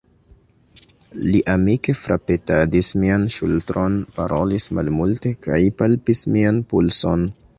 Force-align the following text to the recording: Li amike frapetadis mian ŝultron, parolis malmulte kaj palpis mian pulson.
Li 1.25 1.41
amike 1.55 1.93
frapetadis 1.99 2.89
mian 3.03 3.27
ŝultron, 3.37 3.99
parolis 4.17 4.67
malmulte 4.79 5.35
kaj 5.45 5.61
palpis 5.83 6.25
mian 6.37 6.61
pulson. 6.73 7.29